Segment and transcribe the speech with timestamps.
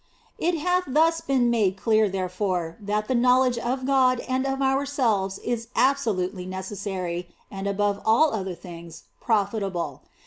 [0.39, 5.37] It hath thus been made clear, therefore, that the knowledge of God and of ourselves
[5.37, 10.01] is absolutely necessary and above all other things profitable.